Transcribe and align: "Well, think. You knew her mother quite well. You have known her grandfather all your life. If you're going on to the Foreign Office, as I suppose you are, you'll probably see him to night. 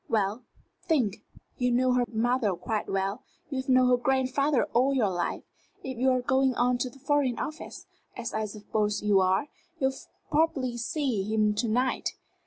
"Well, 0.09 0.41
think. 0.81 1.17
You 1.59 1.69
knew 1.71 1.91
her 1.93 2.05
mother 2.07 2.55
quite 2.55 2.89
well. 2.89 3.21
You 3.51 3.57
have 3.57 3.69
known 3.69 3.87
her 3.89 3.97
grandfather 3.97 4.63
all 4.73 4.95
your 4.95 5.11
life. 5.11 5.43
If 5.83 5.99
you're 5.99 6.21
going 6.23 6.55
on 6.55 6.79
to 6.79 6.89
the 6.89 6.97
Foreign 6.97 7.37
Office, 7.37 7.85
as 8.17 8.33
I 8.33 8.45
suppose 8.45 9.03
you 9.03 9.19
are, 9.19 9.45
you'll 9.77 9.93
probably 10.31 10.75
see 10.77 11.21
him 11.21 11.53
to 11.53 11.67
night. 11.67 12.13